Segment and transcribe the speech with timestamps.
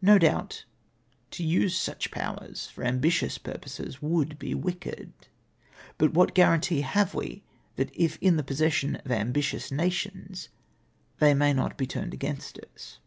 [0.00, 0.64] No doubt
[1.32, 5.12] to use such powers for ambitious pur poses would be wicked;
[5.98, 7.44] but what guararitee have we
[7.76, 10.48] that if in the possession of aml^itious nations,
[11.18, 13.00] they may not be turned against us.